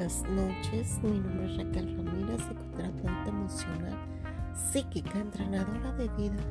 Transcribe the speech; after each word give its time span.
Buenas 0.00 0.24
noches. 0.30 0.98
Mi 1.02 1.20
nombre 1.20 1.44
es 1.44 1.58
Raquel 1.58 1.94
Ramírez, 1.94 2.40
psicoterapeuta 2.40 3.28
emocional, 3.28 3.98
psíquica, 4.54 5.18
entrenadora 5.18 5.92
de 5.92 6.08
vida, 6.16 6.42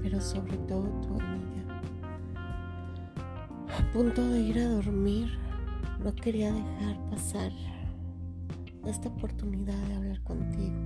pero 0.00 0.20
sobre 0.20 0.56
todo 0.58 0.84
tu 1.00 1.14
amiga. 1.14 1.82
A 3.76 3.92
punto 3.92 4.24
de 4.28 4.38
ir 4.42 4.60
a 4.60 4.68
dormir, 4.68 5.28
no 6.04 6.14
quería 6.14 6.52
dejar 6.52 7.10
pasar 7.10 7.50
esta 8.86 9.08
oportunidad 9.08 9.74
de 9.88 9.94
hablar 9.96 10.22
contigo. 10.22 10.76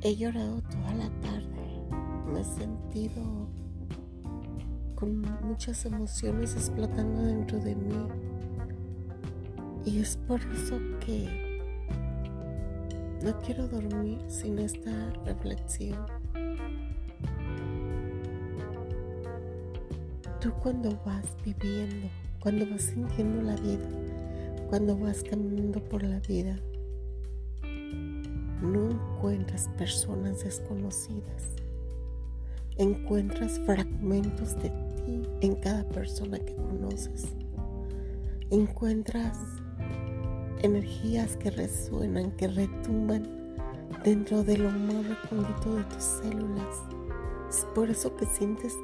He 0.00 0.16
llorado 0.16 0.62
toda 0.62 0.94
la 0.94 1.10
tarde, 1.20 1.82
me 2.32 2.40
he 2.40 2.44
sentido 2.44 3.46
con 5.02 5.20
muchas 5.42 5.84
emociones 5.84 6.54
explotando 6.54 7.22
dentro 7.22 7.58
de 7.58 7.74
mí. 7.74 8.06
Y 9.84 9.98
es 9.98 10.16
por 10.16 10.40
eso 10.54 10.78
que 11.04 11.58
no 13.24 13.36
quiero 13.40 13.66
dormir 13.66 14.20
sin 14.28 14.60
esta 14.60 15.12
reflexión. 15.24 15.98
Tú 20.40 20.52
cuando 20.62 20.96
vas 21.04 21.36
viviendo, 21.44 22.06
cuando 22.38 22.64
vas 22.70 22.82
sintiendo 22.82 23.42
la 23.42 23.56
vida, 23.56 23.88
cuando 24.70 24.96
vas 24.96 25.24
caminando 25.24 25.82
por 25.82 26.04
la 26.04 26.20
vida, 26.20 26.56
no 28.62 28.88
encuentras 28.88 29.66
personas 29.76 30.44
desconocidas. 30.44 31.56
Encuentras 32.78 33.60
fragmentos 33.66 34.56
de 34.62 34.91
en 35.06 35.54
cada 35.56 35.84
persona 35.88 36.38
que 36.38 36.54
conoces. 36.54 37.28
Encuentras 38.50 39.36
energías 40.62 41.36
que 41.36 41.50
resuenan, 41.50 42.30
que 42.32 42.48
retumban 42.48 43.56
dentro 44.04 44.42
de 44.42 44.58
lo 44.58 44.70
más 44.70 45.06
recóndito 45.06 45.76
de 45.76 45.84
tus 45.84 46.02
células. 46.02 46.82
Es 47.48 47.66
por 47.74 47.90
eso 47.90 48.14
que 48.16 48.26
sientes 48.26 48.74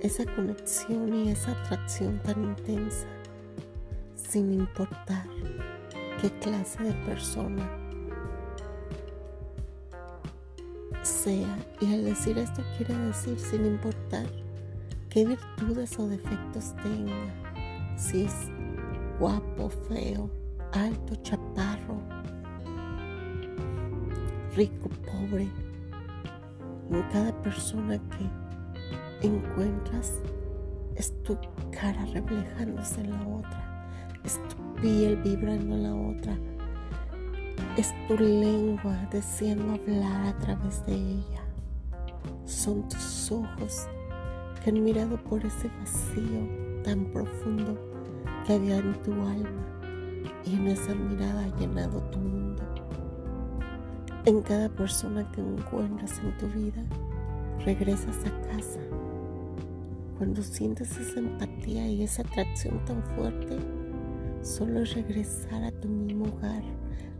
esa 0.00 0.24
conexión 0.34 1.14
y 1.14 1.30
esa 1.30 1.52
atracción 1.52 2.20
tan 2.22 2.42
intensa, 2.42 3.06
sin 4.14 4.52
importar 4.52 5.26
qué 6.20 6.30
clase 6.40 6.82
de 6.82 6.92
persona 7.04 7.68
sea. 11.02 11.58
Y 11.80 11.94
al 11.94 12.04
decir 12.04 12.38
esto 12.38 12.62
quiere 12.76 12.94
decir 12.98 13.38
sin 13.38 13.64
importar 13.66 14.26
qué 15.16 15.24
virtudes 15.24 15.98
o 15.98 16.06
defectos 16.08 16.74
tenga, 16.82 17.96
si 17.96 18.24
es 18.24 18.50
guapo, 19.18 19.70
feo, 19.88 20.28
alto, 20.74 21.14
chaparro, 21.22 22.02
rico, 24.54 24.90
pobre. 25.06 25.50
En 26.90 27.02
cada 27.10 27.32
persona 27.40 27.98
que 28.10 29.26
encuentras 29.26 30.20
es 30.96 31.14
tu 31.22 31.38
cara 31.70 32.04
reflejándose 32.12 33.00
en 33.00 33.12
la 33.12 33.26
otra, 33.26 33.88
es 34.22 34.38
tu 34.48 34.74
piel 34.82 35.16
vibrando 35.24 35.76
en 35.76 35.82
la 35.82 35.94
otra, 35.94 36.36
es 37.78 37.94
tu 38.06 38.18
lengua 38.18 38.94
deseando 39.10 39.80
hablar 39.80 40.26
a 40.26 40.38
través 40.40 40.84
de 40.84 40.94
ella, 40.94 41.42
son 42.44 42.86
tus 42.90 43.32
ojos 43.32 43.88
han 44.70 44.82
mirado 44.82 45.16
por 45.16 45.44
ese 45.44 45.70
vacío 45.78 46.82
tan 46.82 47.04
profundo 47.12 47.78
que 48.44 48.54
había 48.54 48.78
en 48.78 48.94
tu 49.02 49.12
alma 49.12 49.64
y 50.44 50.54
en 50.54 50.66
esa 50.68 50.94
mirada 50.94 51.44
ha 51.44 51.58
llenado 51.58 52.00
tu 52.10 52.18
mundo. 52.18 52.62
En 54.24 54.42
cada 54.42 54.68
persona 54.68 55.30
que 55.30 55.40
encuentras 55.40 56.18
en 56.18 56.36
tu 56.38 56.48
vida, 56.48 56.82
regresas 57.64 58.16
a 58.26 58.48
casa. 58.48 58.80
Cuando 60.18 60.42
sientes 60.42 60.96
esa 60.96 61.20
empatía 61.20 61.86
y 61.88 62.02
esa 62.02 62.22
atracción 62.22 62.84
tan 62.86 63.02
fuerte, 63.14 63.58
solo 64.42 64.80
es 64.80 64.94
regresar 64.94 65.62
a 65.62 65.70
tu 65.70 65.88
mismo 65.88 66.24
hogar, 66.26 66.62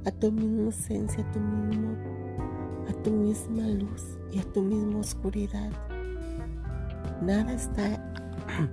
a 0.04 0.10
tu 0.10 0.32
misma 0.32 0.70
esencia, 0.70 1.22
a 1.22 1.32
tu 1.32 1.38
mismo, 1.38 1.94
a 2.88 3.02
tu 3.02 3.10
misma 3.12 3.68
luz 3.68 4.18
y 4.32 4.40
a 4.40 4.52
tu 4.52 4.62
misma 4.62 4.98
oscuridad 4.98 5.70
Nada 7.22 7.54
está 7.54 7.98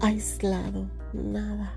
aislado, 0.00 0.86
nada. 1.14 1.72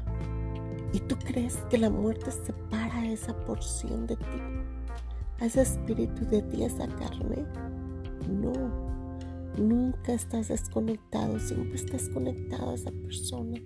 ¿Y 0.92 1.00
tú 1.00 1.16
crees 1.18 1.56
que 1.70 1.78
la 1.78 1.90
muerte 1.90 2.32
separa 2.32 3.06
esa 3.08 3.34
porción 3.46 4.08
de 4.08 4.18
ti, 4.18 4.26
a 5.40 5.46
ese 5.46 5.62
espíritu 5.62 6.26
de 6.26 6.42
ti, 6.44 6.64
a 6.64 6.68
esa 6.68 6.88
carne? 6.88 7.46
No, 8.30 8.52
nunca 9.58 10.14
estás 10.14 10.50
desconectado, 10.50 11.40
siempre 11.40 11.76
estás 11.76 12.10
conectado 12.10 12.72
a 12.72 12.76
esa 12.76 12.92
persona. 12.92 13.58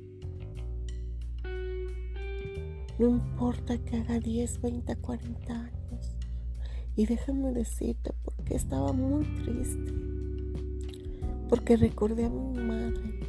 No 3.00 3.10
importa 3.10 3.78
que 3.80 3.98
haga 3.98 4.20
10, 4.20 4.62
20, 4.62 4.96
40 4.98 5.54
años. 5.54 6.16
Y 6.96 7.08
déjame 7.08 7.52
decirte 7.54 8.14
porque 8.24 8.56
estaba 8.56 8.94
muy 8.94 9.24
triste 9.44 10.03
porque 11.54 11.78
recordé 11.78 12.26
a 12.26 12.30
mi 12.30 12.64
madre, 12.64 13.20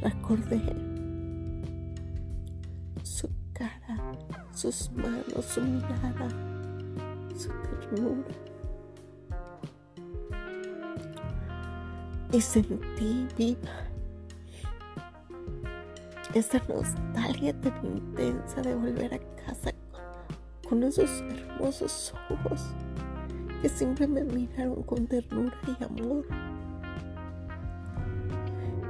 recordé 0.00 0.62
su 3.02 3.28
cara, 3.52 4.18
sus 4.54 4.90
manos, 4.92 5.44
su 5.44 5.60
mirada, 5.60 6.26
su 7.36 7.50
ternura. 7.50 8.28
Y 12.32 12.40
sentí 12.40 13.28
viva 13.36 13.84
esa 16.32 16.62
nostalgia 16.66 17.60
tan 17.60 17.84
intensa 17.84 18.62
de 18.62 18.74
volver 18.74 19.12
a 19.12 19.18
casa 19.44 19.70
con 20.66 20.82
esos 20.82 21.10
hermosos 21.20 22.14
ojos 22.30 22.68
que 23.60 23.68
siempre 23.68 24.06
me 24.06 24.24
miraron 24.24 24.82
con 24.82 25.06
ternura 25.06 25.54
y 25.66 25.84
amor. 25.84 26.47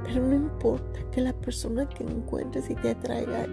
Pero 0.09 0.25
no 0.25 0.35
importa 0.35 0.99
que 1.11 1.21
la 1.21 1.33
persona 1.33 1.87
que 1.87 2.03
encuentres 2.03 2.67
y 2.71 2.73
te 2.73 2.89
atraiga 2.89 3.45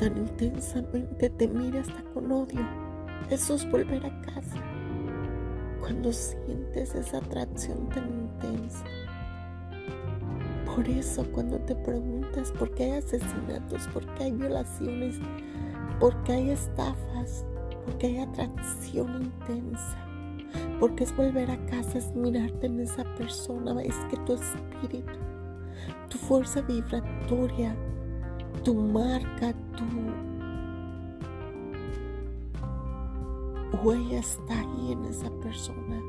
tan 0.00 0.16
intensamente 0.16 1.28
te 1.28 1.46
mire 1.46 1.80
hasta 1.80 2.02
con 2.14 2.32
odio. 2.32 2.66
Eso 3.28 3.54
es 3.54 3.70
volver 3.70 4.06
a 4.06 4.20
casa. 4.22 4.56
Cuando 5.78 6.10
sientes 6.10 6.94
esa 6.94 7.18
atracción 7.18 7.86
tan 7.90 8.08
intensa. 8.08 8.84
Por 10.74 10.88
eso 10.88 11.26
cuando 11.32 11.58
te 11.58 11.74
preguntas 11.74 12.50
por 12.52 12.74
qué 12.74 12.84
hay 12.84 12.92
asesinatos, 12.92 13.86
por 13.88 14.06
qué 14.14 14.24
hay 14.24 14.32
violaciones, 14.32 15.16
por 16.00 16.22
qué 16.22 16.32
hay 16.32 16.50
estafas, 16.50 17.44
por 17.84 17.98
qué 17.98 18.06
hay 18.06 18.18
atracción 18.20 19.22
intensa 19.22 20.05
porque 20.80 21.04
es 21.04 21.16
volver 21.16 21.50
a 21.50 21.66
casa, 21.66 21.98
es 21.98 22.14
mirarte 22.14 22.66
en 22.66 22.80
esa 22.80 23.04
persona, 23.16 23.80
es 23.82 23.96
que 24.10 24.16
tu 24.18 24.34
espíritu, 24.34 25.18
tu 26.08 26.18
fuerza 26.18 26.60
vibratoria, 26.62 27.74
tu 28.62 28.74
marca, 28.74 29.54
tu 29.76 29.84
huella 33.82 34.18
está 34.18 34.60
ahí 34.60 34.92
en 34.92 35.04
esa 35.04 35.30
persona. 35.40 36.00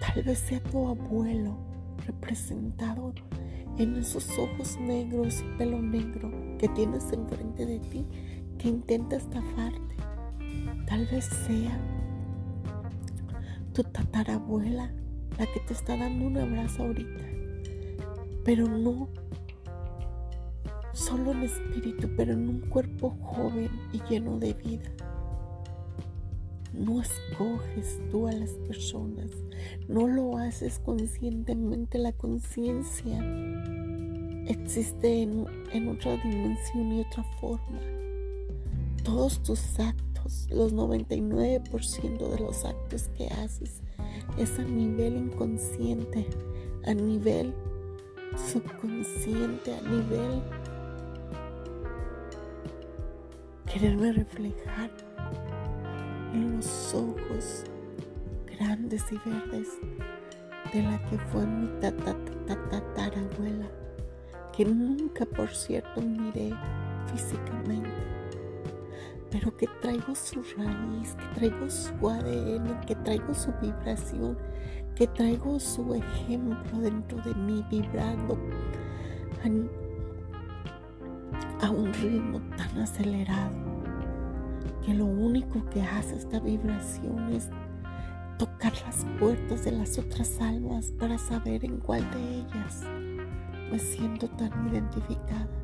Tal 0.00 0.22
vez 0.24 0.38
sea 0.38 0.62
tu 0.62 0.88
abuelo 0.88 1.56
representado 2.06 3.12
en 3.78 3.96
esos 3.96 4.28
ojos 4.38 4.78
negros 4.80 5.40
y 5.40 5.58
pelo 5.58 5.80
negro 5.80 6.30
que 6.58 6.68
tienes 6.68 7.12
enfrente 7.12 7.64
de 7.66 7.78
ti 7.80 8.06
que 8.58 8.68
intenta 8.68 9.16
estafarte. 9.16 9.89
Tal 10.90 11.06
vez 11.06 11.24
sea 11.46 11.78
tu 13.72 13.84
tatarabuela 13.84 14.90
la 15.38 15.46
que 15.46 15.60
te 15.60 15.72
está 15.72 15.96
dando 15.96 16.26
un 16.26 16.36
abrazo 16.36 16.82
ahorita. 16.82 17.24
Pero 18.44 18.66
no 18.66 19.08
solo 20.92 21.30
en 21.30 21.44
espíritu, 21.44 22.08
pero 22.16 22.32
en 22.32 22.48
un 22.48 22.60
cuerpo 22.62 23.16
joven 23.22 23.70
y 23.92 24.00
lleno 24.10 24.40
de 24.40 24.52
vida. 24.52 24.90
No 26.72 27.00
escoges 27.00 28.00
tú 28.10 28.26
a 28.26 28.32
las 28.32 28.50
personas, 28.66 29.30
no 29.86 30.08
lo 30.08 30.38
haces 30.38 30.80
conscientemente. 30.80 31.98
La 31.98 32.10
conciencia 32.10 33.24
existe 34.48 35.22
en, 35.22 35.46
en 35.72 35.86
otra 35.86 36.16
dimensión 36.16 36.92
y 36.94 37.02
otra 37.02 37.22
forma. 37.40 37.78
Todos 39.04 39.40
tus 39.44 39.78
actos 39.78 40.09
los 40.50 40.74
99% 40.74 42.28
de 42.28 42.38
los 42.38 42.64
actos 42.64 43.08
que 43.16 43.26
haces 43.26 43.82
es 44.38 44.58
a 44.58 44.64
nivel 44.64 45.16
inconsciente, 45.16 46.26
a 46.84 46.94
nivel 46.94 47.54
subconsciente, 48.36 49.74
a 49.74 49.80
nivel 49.82 50.42
quererme 53.72 54.12
reflejar 54.12 54.90
en 56.32 56.56
los 56.56 56.94
ojos 56.94 57.64
grandes 58.58 59.04
y 59.10 59.18
verdes 59.28 59.68
de 60.72 60.82
la 60.82 61.02
que 61.06 61.18
fue 61.18 61.46
mi 61.46 61.68
tatarabuela, 61.80 63.70
que 64.56 64.64
nunca 64.64 65.24
por 65.24 65.48
cierto 65.48 66.00
miré 66.00 66.52
físicamente, 67.12 67.90
pero 69.30 69.56
que 69.56 69.66
traigo 69.80 70.14
su 70.14 70.42
raíz, 70.56 71.14
que 71.14 71.34
traigo 71.34 71.70
su 71.70 72.08
ADN, 72.08 72.80
que 72.86 72.96
traigo 72.96 73.34
su 73.34 73.52
vibración, 73.60 74.36
que 74.94 75.06
traigo 75.06 75.58
su 75.60 75.94
ejemplo 75.94 76.78
dentro 76.80 77.18
de 77.22 77.34
mí 77.34 77.64
vibrando 77.70 78.38
a 81.62 81.70
un 81.70 81.92
ritmo 81.94 82.40
tan 82.56 82.78
acelerado 82.78 83.70
que 84.84 84.94
lo 84.94 85.06
único 85.06 85.64
que 85.70 85.82
hace 85.82 86.16
esta 86.16 86.40
vibración 86.40 87.32
es 87.32 87.48
tocar 88.38 88.72
las 88.86 89.04
puertas 89.18 89.64
de 89.64 89.72
las 89.72 89.98
otras 89.98 90.40
almas 90.40 90.92
para 90.98 91.18
saber 91.18 91.64
en 91.64 91.78
cuál 91.78 92.10
de 92.10 92.38
ellas 92.38 92.84
me 93.70 93.78
siento 93.78 94.28
tan 94.30 94.68
identificada. 94.68 95.59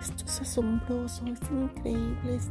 Esto 0.00 0.24
es 0.24 0.40
asombroso, 0.40 1.26
es 1.26 1.40
increíble, 1.50 2.34
es 2.34 2.48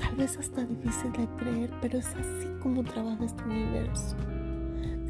tal 0.00 0.16
vez 0.16 0.36
hasta 0.38 0.64
difícil 0.64 1.12
de 1.12 1.28
creer, 1.36 1.70
pero 1.80 1.98
es 1.98 2.08
así 2.16 2.48
como 2.60 2.82
trabaja 2.82 3.24
este 3.24 3.44
universo. 3.44 4.16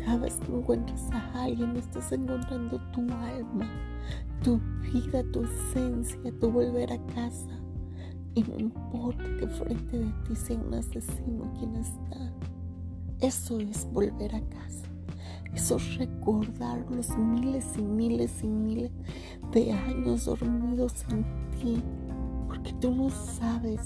Cada 0.04 0.18
vez 0.18 0.34
que 0.36 0.52
encuentras 0.52 1.10
a 1.12 1.44
alguien, 1.44 1.74
estás 1.76 2.12
encontrando 2.12 2.78
tu 2.92 3.00
alma, 3.00 3.66
tu 4.42 4.60
vida, 4.92 5.22
tu 5.32 5.44
esencia, 5.44 6.18
tu 6.38 6.50
volver 6.50 6.92
a 6.92 7.06
casa. 7.14 7.58
Y 8.34 8.42
no 8.42 8.58
importa 8.58 9.24
que 9.38 9.46
frente 9.46 9.98
de 9.98 10.12
ti 10.28 10.36
sea 10.36 10.58
un 10.58 10.74
asesino 10.74 11.50
quien 11.58 11.76
está. 11.76 12.32
Eso 13.20 13.58
es 13.58 13.90
volver 13.90 14.34
a 14.34 14.40
casa. 14.50 14.86
Eso 15.54 15.76
es 15.76 15.96
recordar 15.96 16.84
los 16.90 17.16
miles 17.16 17.66
y 17.76 17.82
miles 17.82 18.44
y 18.44 18.48
miles 18.48 18.92
de 19.52 19.72
años 19.72 20.24
dormidos 20.24 21.04
en 21.10 21.24
ti. 21.58 21.82
Porque 22.46 22.72
tú 22.74 22.94
no 22.94 23.10
sabes 23.10 23.80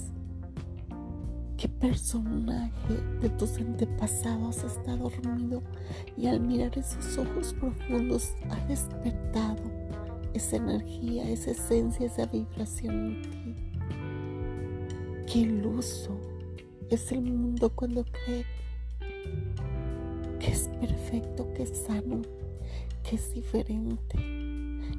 qué 1.57 1.69
personaje 1.69 2.95
de 3.21 3.29
tus 3.29 3.57
antepasados 3.57 4.63
está 4.63 4.95
dormido 4.97 5.61
y 6.17 6.27
al 6.27 6.41
mirar 6.41 6.77
esos 6.77 7.17
ojos 7.17 7.53
profundos 7.53 8.33
ha 8.49 8.65
despertado 8.67 9.63
esa 10.33 10.57
energía, 10.57 11.29
esa 11.29 11.51
esencia, 11.51 12.07
esa 12.07 12.25
vibración 12.25 12.95
en 12.95 13.21
ti. 13.21 13.55
Qué 15.31 15.39
iluso 15.39 16.19
es 16.89 17.11
el 17.11 17.21
mundo 17.21 17.69
cuando 17.69 18.03
cree 18.03 18.45
que 20.39 20.51
es 20.51 20.69
perfecto, 20.79 21.51
que 21.53 21.63
es 21.63 21.85
sano, 21.85 22.21
que 23.03 23.15
es 23.15 23.33
diferente, 23.33 24.44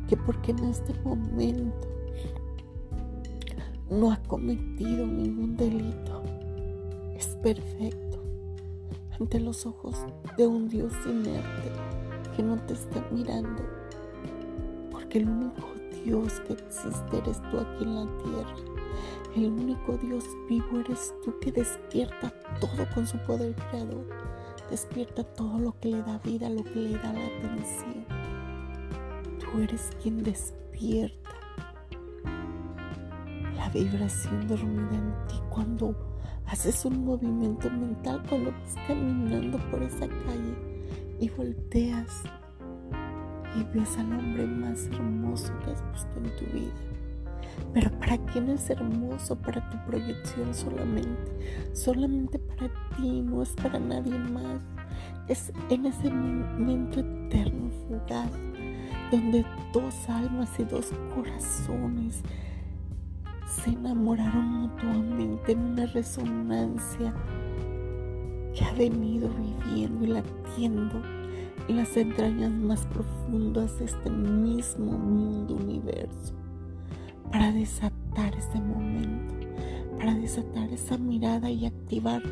que 0.08 0.16
porque 0.16 0.52
en 0.52 0.64
este 0.64 0.94
momento 1.04 1.88
no 3.90 4.10
ha 4.10 4.16
cometido 4.22 5.06
ningún 5.06 5.56
delito, 5.56 6.22
es 7.14 7.28
perfecto 7.42 8.22
ante 9.18 9.40
los 9.40 9.64
ojos 9.66 9.96
de 10.36 10.46
un 10.46 10.68
Dios 10.68 10.92
inerte 11.06 11.72
que 12.34 12.42
no 12.42 12.56
te 12.66 12.74
está 12.74 13.06
mirando, 13.10 13.62
porque 14.90 15.18
el 15.18 15.28
único 15.28 15.68
Dios 16.04 16.40
que 16.46 16.52
existe 16.52 17.18
eres 17.18 17.40
tú 17.50 17.58
aquí 17.58 17.84
en 17.84 17.94
la 17.94 18.18
tierra 18.18 18.76
el 19.36 19.50
único 19.50 19.98
Dios 19.98 20.24
vivo 20.48 20.80
eres 20.80 21.14
tú 21.22 21.38
que 21.40 21.52
despierta 21.52 22.32
todo 22.58 22.86
con 22.94 23.06
su 23.06 23.18
poder 23.18 23.54
creador. 23.54 24.06
Despierta 24.70 25.24
todo 25.24 25.58
lo 25.58 25.78
que 25.78 25.90
le 25.90 26.02
da 26.02 26.18
vida, 26.24 26.48
lo 26.48 26.64
que 26.64 26.76
le 26.76 26.98
da 26.98 27.12
la 27.12 27.26
atención. 27.26 28.25
Tú 29.52 29.60
eres 29.60 29.90
quien 30.02 30.22
despierta 30.22 31.30
la 33.56 33.68
vibración 33.70 34.46
dormida 34.46 34.94
en 34.94 35.28
ti 35.28 35.40
cuando 35.48 35.94
haces 36.46 36.84
un 36.84 37.04
movimiento 37.04 37.70
mental, 37.70 38.22
cuando 38.28 38.50
estás 38.50 38.76
caminando 38.86 39.58
por 39.70 39.82
esa 39.82 40.06
calle 40.08 40.56
y 41.18 41.28
volteas 41.30 42.22
y 43.56 43.64
ves 43.76 43.96
al 43.96 44.12
hombre 44.12 44.46
más 44.46 44.86
hermoso 44.86 45.52
que 45.60 45.70
has 45.70 45.92
visto 45.92 46.18
en 46.18 46.36
tu 46.36 46.44
vida 46.52 46.96
pero 47.72 47.90
para 47.98 48.16
quién 48.26 48.48
es 48.50 48.70
hermoso, 48.70 49.36
para 49.36 49.68
tu 49.68 49.78
proyección 49.86 50.54
solamente, 50.54 51.70
solamente 51.72 52.38
para 52.38 52.68
ti, 52.96 53.22
no 53.22 53.42
es 53.42 53.50
para 53.50 53.78
nadie 53.78 54.18
más. 54.18 54.60
Es 55.28 55.52
en 55.68 55.86
ese 55.86 56.10
momento 56.10 57.00
eterno, 57.00 57.70
fugaz, 57.86 58.30
donde 59.10 59.44
dos 59.72 60.08
almas 60.08 60.50
y 60.58 60.64
dos 60.64 60.92
corazones 61.14 62.22
se 63.46 63.70
enamoraron 63.70 64.44
mutuamente 64.44 65.52
en 65.52 65.60
una 65.60 65.86
resonancia 65.86 67.14
que 68.54 68.64
ha 68.64 68.72
venido 68.72 69.28
viviendo 69.28 70.04
y 70.04 70.08
latiendo 70.08 71.02
en 71.68 71.76
las 71.76 71.96
entrañas 71.96 72.50
más 72.50 72.86
profundas 72.86 73.78
de 73.78 73.84
este 73.86 74.10
mismo 74.10 74.92
mundo 74.92 75.54
universo 75.54 76.34
para 77.30 77.52
desatar 77.52 78.34
ese 78.36 78.60
momento, 78.60 79.34
para 79.98 80.14
desatar 80.14 80.70
esa 80.70 80.96
mirada 80.96 81.50
y 81.50 81.66
activar 81.66 82.22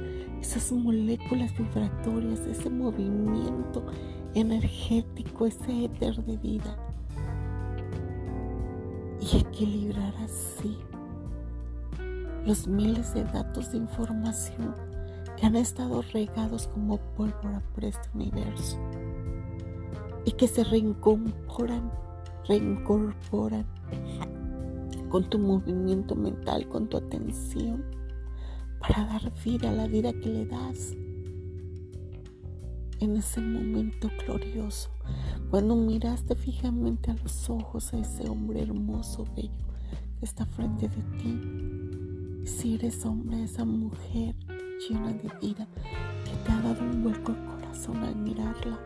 esas 0.40 0.72
moléculas 0.72 1.56
vibratorias, 1.56 2.40
ese 2.40 2.70
movimiento 2.70 3.84
energético, 4.34 5.46
ese 5.46 5.84
éter 5.84 6.22
de 6.24 6.36
vida. 6.36 6.76
Y 9.20 9.38
equilibrar 9.38 10.14
así 10.22 10.76
los 12.44 12.66
miles 12.66 13.14
de 13.14 13.24
datos 13.24 13.72
de 13.72 13.78
información 13.78 14.74
que 15.36 15.46
han 15.46 15.56
estado 15.56 16.02
regados 16.12 16.68
como 16.68 16.98
pólvora 17.16 17.62
por 17.74 17.84
este 17.84 18.08
universo 18.14 18.78
y 20.24 20.32
que 20.32 20.46
se 20.46 20.64
reincorporan, 20.64 21.90
reincorporan 22.46 23.66
con 25.08 25.28
tu 25.30 25.38
movimiento 25.38 26.14
mental, 26.14 26.68
con 26.68 26.88
tu 26.88 26.96
atención, 26.96 27.84
para 28.80 29.04
dar 29.06 29.32
vida 29.44 29.70
a 29.70 29.72
la 29.72 29.86
vida 29.86 30.12
que 30.12 30.28
le 30.28 30.46
das 30.46 30.94
en 33.04 33.16
ese 33.16 33.40
momento 33.40 34.10
glorioso, 34.24 34.90
cuando 35.50 35.76
miraste 35.76 36.34
fijamente 36.34 37.10
a 37.10 37.14
los 37.14 37.48
ojos 37.48 37.92
a 37.92 37.98
ese 37.98 38.28
hombre 38.28 38.62
hermoso, 38.62 39.24
bello, 39.36 39.50
que 40.18 40.24
está 40.24 40.46
frente 40.46 40.88
de 40.88 41.02
ti. 41.18 42.46
Si 42.46 42.74
eres 42.74 43.04
hombre, 43.04 43.44
esa 43.44 43.64
mujer 43.64 44.34
llena 44.88 45.12
de 45.12 45.30
vida 45.40 45.66
que 46.24 46.36
te 46.44 46.52
ha 46.52 46.60
dado 46.60 46.82
un 46.82 47.02
vuelco 47.02 47.32
al 47.32 47.44
corazón 47.46 48.02
al 48.02 48.16
mirarla, 48.16 48.78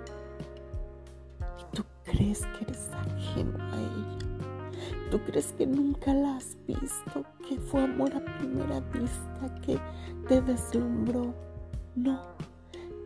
y 1.59 1.77
tú 1.77 1.85
crees 2.05 2.41
que 2.41 2.65
eres 2.65 2.91
ajeno 2.91 3.57
a 3.59 3.77
ella 3.77 4.19
¿Tú 5.11 5.19
crees 5.21 5.55
que 5.57 5.67
nunca 5.67 6.13
la 6.13 6.37
has 6.37 6.55
visto? 6.67 7.25
Que 7.49 7.59
fue 7.59 7.83
amor 7.85 8.13
a 8.15 8.39
primera 8.39 8.81
vista 8.93 9.61
que 9.65 9.79
te 10.29 10.43
deslumbró. 10.43 11.35
No, 11.97 12.21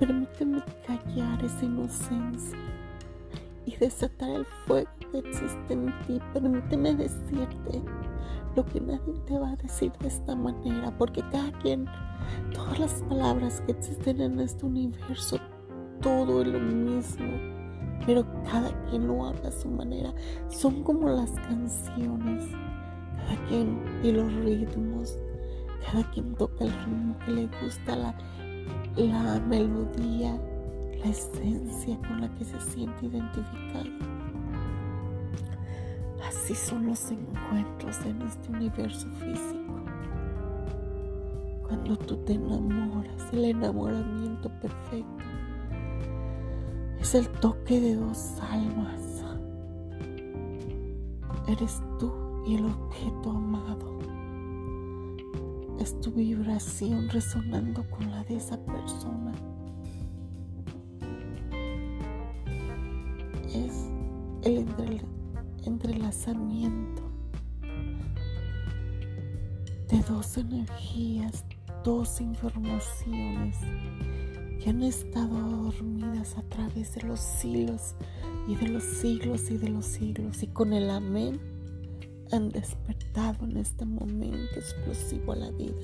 permíteme 0.06 0.60
callar 0.84 1.44
esa 1.44 1.64
inocencia 1.64 2.58
y 3.64 3.76
desatar 3.76 4.30
el 4.30 4.44
fuego 4.66 4.90
que 5.12 5.18
existe 5.18 5.72
en 5.72 5.94
ti. 6.06 6.20
Permíteme 6.32 6.96
decirte 6.96 7.80
lo 8.56 8.64
que 8.64 8.80
nadie 8.80 9.14
te 9.26 9.38
va 9.38 9.50
a 9.50 9.56
decir 9.56 9.92
de 10.00 10.08
esta 10.08 10.34
manera, 10.34 10.92
porque 10.98 11.22
cada 11.30 11.52
quien, 11.60 11.86
todas 12.52 12.80
las 12.80 12.94
palabras 13.02 13.60
que 13.60 13.72
existen 13.72 14.20
en 14.20 14.40
este 14.40 14.66
universo, 14.66 15.38
todo 16.00 16.42
es 16.42 16.48
lo 16.48 16.58
mismo 16.58 17.52
pero 18.04 18.26
cada 18.42 18.72
quien 18.86 19.06
lo 19.06 19.26
habla 19.26 19.48
a 19.48 19.52
su 19.52 19.68
manera. 19.68 20.12
Son 20.48 20.82
como 20.82 21.08
las 21.08 21.30
canciones, 21.30 22.44
cada 23.16 23.46
quien 23.46 23.80
y 24.02 24.10
los 24.10 24.32
ritmos, 24.34 25.16
cada 25.86 26.02
quien 26.10 26.34
toca 26.34 26.64
el 26.64 26.72
ritmo 26.72 27.16
que 27.24 27.30
le 27.30 27.48
gusta, 27.62 27.94
la, 27.94 28.18
la 28.96 29.40
melodía, 29.40 30.38
la 30.98 31.10
esencia 31.10 31.96
con 31.98 32.20
la 32.20 32.34
que 32.34 32.44
se 32.44 32.60
siente 32.60 33.06
identificado. 33.06 33.90
Así 36.28 36.54
son 36.54 36.86
los 36.86 37.10
encuentros 37.10 38.04
en 38.04 38.22
este 38.22 38.50
universo 38.50 39.08
físico. 39.12 39.60
cuando 41.66 41.96
tú 41.96 42.16
te 42.18 42.34
enamoras, 42.34 43.32
el 43.32 43.46
enamoramiento 43.46 44.50
perfecto. 44.60 45.24
Es 47.00 47.14
el 47.14 47.28
toque 47.40 47.80
de 47.80 47.96
dos 47.96 48.34
almas. 48.50 49.24
Eres 51.48 51.82
tú 51.98 52.12
y 52.46 52.56
el 52.56 52.66
objeto 52.66 53.30
amado. 53.30 53.71
Es 55.82 56.00
tu 56.00 56.12
vibración 56.12 57.08
resonando 57.08 57.82
con 57.90 58.08
la 58.08 58.22
de 58.22 58.36
esa 58.36 58.56
persona. 58.56 59.32
Es 63.52 63.90
el 64.44 64.64
entrelazamiento 65.64 67.02
de 69.88 69.98
dos 70.08 70.36
energías, 70.36 71.44
dos 71.82 72.20
informaciones 72.20 73.56
que 74.62 74.70
han 74.70 74.84
estado 74.84 75.34
dormidas 75.64 76.38
a 76.38 76.42
través 76.42 76.94
de 76.94 77.02
los 77.02 77.18
siglos 77.18 77.96
y 78.46 78.54
de 78.54 78.68
los 78.68 78.84
siglos 78.84 79.50
y 79.50 79.56
de 79.56 79.68
los 79.68 79.86
siglos 79.86 80.44
y 80.44 80.46
con 80.46 80.74
el 80.74 80.88
amén 80.90 81.51
han 82.32 82.48
despertado 82.48 83.44
en 83.44 83.58
este 83.58 83.84
momento 83.84 84.54
explosivo 84.56 85.32
a 85.32 85.36
la 85.36 85.50
vida. 85.50 85.82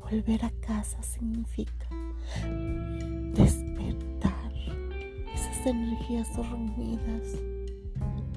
Volver 0.00 0.44
a 0.44 0.50
casa 0.60 1.02
significa 1.02 1.88
despertar 3.34 4.52
esas 5.34 5.66
energías 5.66 6.34
dormidas 6.34 7.38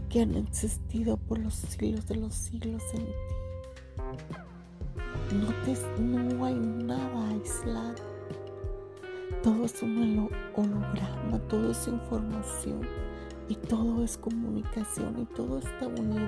que 0.10 0.22
han 0.22 0.36
existido 0.36 1.18
por 1.18 1.40
los 1.40 1.54
siglos 1.54 2.06
de 2.08 2.16
los 2.16 2.34
siglos 2.34 2.84
en 2.94 3.06
ti. 3.06 3.14
No, 5.34 6.24
no 6.30 6.46
hay 6.46 6.56
nada 6.56 7.30
aislado. 7.30 8.04
Todo 9.42 9.66
es 9.66 9.82
un 9.82 10.30
holograma, 10.56 11.40
todo 11.48 11.72
es 11.72 11.88
información 11.88 12.82
y 13.48 13.56
todo 13.56 14.04
es 14.04 14.18
comunicación 14.18 15.20
y 15.20 15.26
todo 15.36 15.60
está 15.60 15.88
unido. 15.88 16.28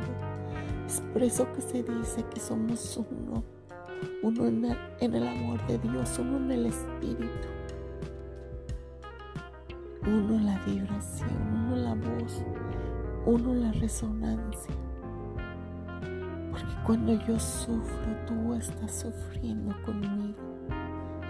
Es 0.86 1.02
por 1.14 1.24
eso 1.24 1.52
que 1.54 1.62
se 1.62 1.84
dice 1.84 2.24
que 2.34 2.40
somos 2.40 2.98
uno, 2.98 3.44
uno 4.24 4.46
en 4.46 5.14
el, 5.14 5.28
amor 5.28 5.66
de 5.68 5.78
Dios, 5.80 6.18
uno 6.20 6.38
en 6.38 6.52
el 6.52 6.66
Espíritu, 6.68 7.48
uno 10.04 10.36
en 10.36 10.46
la 10.46 10.60
vibración, 10.66 11.30
uno 11.56 11.76
en 11.76 11.84
la 11.84 11.96
voz, 11.96 12.44
uno 13.26 13.54
en 13.54 13.62
la 13.64 13.72
resonancia. 13.74 14.74
Porque 16.52 16.74
cuando 16.86 17.14
yo 17.26 17.40
sufro, 17.40 18.16
tú 18.28 18.54
estás 18.54 19.02
sufriendo 19.02 19.76
conmigo 19.84 20.38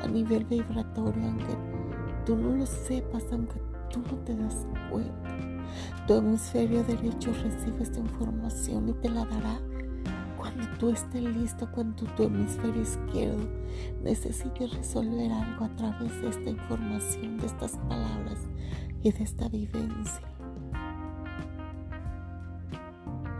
a 0.01 0.07
nivel 0.07 0.45
vibratorio, 0.45 1.23
aunque 1.23 1.57
tú 2.25 2.35
no 2.35 2.55
lo 2.55 2.65
sepas, 2.65 3.25
aunque 3.31 3.59
tú 3.89 4.01
no 4.01 4.17
te 4.23 4.35
das 4.35 4.67
cuenta. 4.91 5.56
Tu 6.07 6.13
hemisferio 6.13 6.83
derecho 6.83 7.31
recibe 7.43 7.83
esta 7.83 7.99
información 7.99 8.89
y 8.89 8.93
te 8.93 9.09
la 9.09 9.25
dará 9.25 9.59
cuando 10.37 10.65
tú 10.77 10.89
estés 10.91 11.23
listo, 11.23 11.69
cuando 11.71 12.05
tu 12.15 12.23
hemisferio 12.23 12.81
izquierdo 12.81 13.47
necesite 14.03 14.67
resolver 14.67 15.31
algo 15.31 15.65
a 15.65 15.75
través 15.75 16.21
de 16.21 16.29
esta 16.29 16.49
información, 16.49 17.37
de 17.37 17.47
estas 17.47 17.77
palabras 17.89 18.39
y 19.03 19.11
de 19.11 19.23
esta 19.23 19.49
vivencia. 19.49 20.21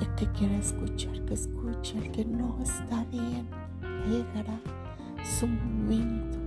El 0.01 0.15
que 0.15 0.31
quiera 0.34 0.57
escuchar, 0.57 1.24
que 1.25 1.34
escuche. 1.34 1.98
El 1.98 2.12
que 2.12 2.25
no 2.25 2.57
está 2.62 3.05
bien, 3.05 3.48
llegará 4.07 4.60
su 5.24 5.48
momento 5.48 6.47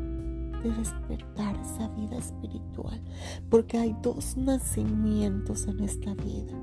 de 0.62 0.71
despertar 0.73 1.57
esa 1.61 1.88
vida 1.88 2.17
espiritual, 2.19 3.00
porque 3.49 3.79
hay 3.79 3.97
dos 4.02 4.37
nacimientos 4.37 5.67
en 5.67 5.81
esta 5.81 6.14
vida. 6.14 6.55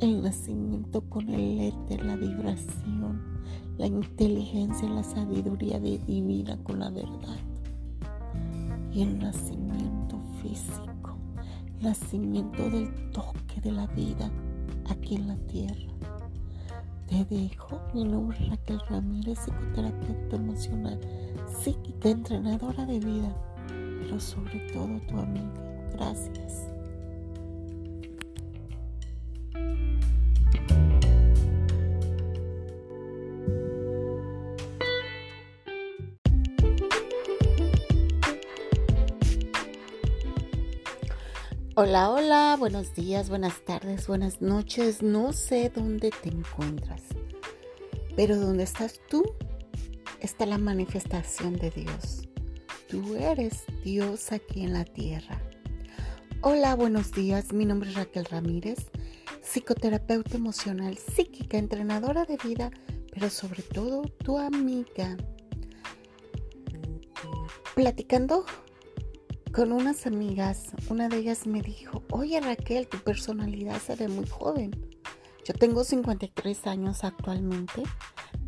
El 0.00 0.22
nacimiento 0.22 1.02
con 1.02 1.28
el 1.28 1.60
éter, 1.60 2.04
la 2.04 2.16
vibración, 2.16 3.20
la 3.76 3.86
inteligencia, 3.86 4.88
la 4.88 5.02
sabiduría 5.02 5.78
divina 5.78 6.56
con 6.62 6.80
la 6.80 6.90
verdad. 6.90 7.38
Y 8.92 9.02
el 9.02 9.18
nacimiento 9.18 10.18
físico, 10.42 11.16
nacimiento 11.80 12.70
del 12.70 13.10
toque 13.10 13.60
de 13.62 13.72
la 13.72 13.86
vida 13.88 14.30
aquí 14.88 15.16
en 15.16 15.28
la 15.28 15.36
tierra. 15.46 15.89
Te 17.10 17.24
dejo, 17.24 17.80
mi 17.92 18.04
nombre 18.04 18.38
es 18.38 18.50
Raquel 18.50 18.80
Ramírez, 18.88 19.40
psicoterapeuta 19.40 20.36
emocional 20.36 21.00
psíquica, 21.48 22.08
entrenadora 22.08 22.86
de 22.86 23.00
vida, 23.00 23.34
pero 23.66 24.20
sobre 24.20 24.60
todo 24.72 25.00
tu 25.08 25.18
amiga. 25.18 25.69
Hola, 41.76 42.10
hola, 42.10 42.56
buenos 42.58 42.94
días, 42.94 43.28
buenas 43.30 43.64
tardes, 43.64 44.08
buenas 44.08 44.42
noches. 44.42 45.02
No 45.02 45.32
sé 45.32 45.70
dónde 45.72 46.10
te 46.10 46.28
encuentras, 46.28 47.02
pero 48.16 48.36
¿dónde 48.36 48.64
estás 48.64 49.00
tú? 49.08 49.22
está 50.20 50.46
la 50.46 50.58
manifestación 50.58 51.56
de 51.56 51.70
Dios. 51.70 52.28
Tú 52.88 53.14
eres 53.14 53.64
Dios 53.84 54.32
aquí 54.32 54.64
en 54.64 54.72
la 54.72 54.84
tierra. 54.84 55.40
Hola, 56.40 56.74
buenos 56.74 57.12
días. 57.12 57.52
Mi 57.52 57.64
nombre 57.64 57.90
es 57.90 57.94
Raquel 57.94 58.24
Ramírez, 58.24 58.90
psicoterapeuta 59.40 60.36
emocional, 60.36 60.98
psíquica, 60.98 61.56
entrenadora 61.56 62.24
de 62.24 62.36
vida, 62.36 62.72
pero 63.12 63.30
sobre 63.30 63.62
todo 63.62 64.02
tu 64.24 64.38
amiga. 64.38 65.16
Platicando 67.76 68.44
con 69.52 69.72
unas 69.72 70.06
amigas, 70.06 70.72
una 70.88 71.08
de 71.08 71.18
ellas 71.18 71.46
me 71.46 71.62
dijo, 71.62 72.02
oye 72.10 72.40
Raquel, 72.40 72.88
tu 72.88 72.98
personalidad 72.98 73.80
se 73.80 73.96
ve 73.96 74.08
muy 74.08 74.26
joven. 74.26 74.70
Yo 75.44 75.54
tengo 75.54 75.84
53 75.84 76.66
años 76.66 77.02
actualmente 77.02 77.82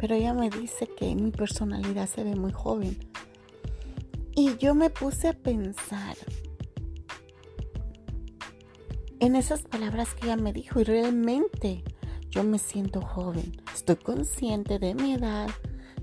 pero 0.02 0.16
ella 0.16 0.34
me 0.34 0.50
dice 0.50 0.88
que 0.88 1.14
mi 1.14 1.30
personalidad 1.30 2.08
se 2.08 2.24
ve 2.24 2.34
muy 2.34 2.50
joven. 2.50 2.98
Y 4.34 4.56
yo 4.56 4.74
me 4.74 4.90
puse 4.90 5.28
a 5.28 5.32
pensar 5.32 6.16
en 9.20 9.36
esas 9.36 9.62
palabras 9.62 10.12
que 10.14 10.26
ella 10.26 10.36
me 10.36 10.52
dijo 10.52 10.80
y 10.80 10.84
realmente 10.84 11.84
yo 12.30 12.42
me 12.42 12.58
siento 12.58 13.00
joven. 13.00 13.62
Estoy 13.72 13.94
consciente 13.94 14.80
de 14.80 14.96
mi 14.96 15.12
edad, 15.12 15.48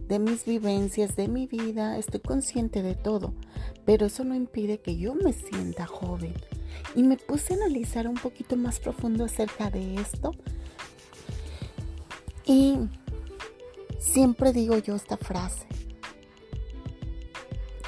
de 0.10 0.20
mis 0.20 0.44
vivencias, 0.44 1.16
de 1.16 1.30
mi 1.30 1.48
vida, 1.48 1.98
estoy 1.98 2.20
consciente 2.20 2.84
de 2.84 2.96
todo, 2.96 3.34
pero 3.86 4.08
eso 4.08 4.26
no 4.26 4.36
impide 4.36 4.80
que 4.80 4.98
yo 4.98 5.16
me 5.16 5.32
sienta 5.32 5.86
joven. 5.86 6.34
Y 6.96 7.04
me 7.04 7.16
puse 7.16 7.54
a 7.54 7.58
analizar 7.58 8.08
un 8.08 8.16
poquito 8.16 8.58
más 8.58 8.80
profundo 8.80 9.24
acerca 9.24 9.70
de 9.70 9.96
esto. 9.96 10.32
Y 12.46 12.78
Siempre 14.00 14.54
digo 14.54 14.78
yo 14.78 14.96
esta 14.96 15.18
frase. 15.18 15.68